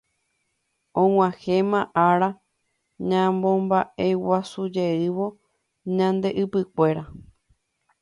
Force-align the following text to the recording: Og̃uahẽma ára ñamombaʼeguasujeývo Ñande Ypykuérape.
Og̃uahẽma 1.01 1.79
ára 2.07 2.29
ñamombaʼeguasujeývo 3.09 5.25
Ñande 5.97 6.29
Ypykuérape. 6.41 7.13